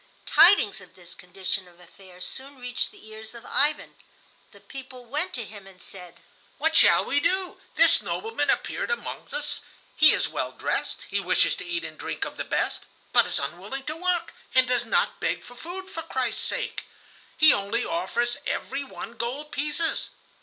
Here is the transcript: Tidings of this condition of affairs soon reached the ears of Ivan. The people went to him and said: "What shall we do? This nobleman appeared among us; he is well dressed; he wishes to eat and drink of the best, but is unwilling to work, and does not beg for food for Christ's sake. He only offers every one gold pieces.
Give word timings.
Tidings 0.25 0.81
of 0.81 0.95
this 0.95 1.13
condition 1.13 1.67
of 1.67 1.79
affairs 1.79 2.25
soon 2.25 2.57
reached 2.57 2.89
the 2.89 3.05
ears 3.09 3.35
of 3.35 3.45
Ivan. 3.45 3.93
The 4.51 4.59
people 4.59 5.05
went 5.05 5.31
to 5.35 5.45
him 5.45 5.67
and 5.67 5.79
said: 5.79 6.15
"What 6.57 6.75
shall 6.75 7.05
we 7.05 7.19
do? 7.19 7.61
This 7.75 8.01
nobleman 8.01 8.49
appeared 8.49 8.89
among 8.89 9.27
us; 9.31 9.61
he 9.95 10.11
is 10.11 10.27
well 10.27 10.53
dressed; 10.53 11.03
he 11.07 11.19
wishes 11.19 11.55
to 11.57 11.65
eat 11.65 11.83
and 11.83 11.99
drink 11.99 12.25
of 12.25 12.37
the 12.37 12.43
best, 12.43 12.85
but 13.13 13.27
is 13.27 13.37
unwilling 13.37 13.83
to 13.83 13.95
work, 13.95 14.33
and 14.55 14.65
does 14.67 14.87
not 14.87 15.19
beg 15.19 15.43
for 15.43 15.53
food 15.55 15.87
for 15.87 16.01
Christ's 16.01 16.41
sake. 16.47 16.85
He 17.37 17.53
only 17.53 17.85
offers 17.85 18.37
every 18.47 18.83
one 18.83 19.13
gold 19.13 19.51
pieces. 19.51 20.09